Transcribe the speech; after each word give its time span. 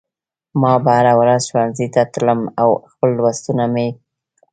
ما 0.61 0.73
به 0.83 0.91
هره 0.97 1.13
ورځ 1.21 1.43
ښوونځي 1.49 1.87
ته 1.93 2.01
تلم 2.13 2.41
او 2.61 2.69
خپل 2.91 3.09
لوستونه 3.17 3.63
به 3.67 3.71
مې 3.73 3.87
کول 3.95 4.03